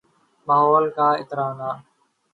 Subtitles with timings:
[0.47, 1.59] محلول کا ارتکاز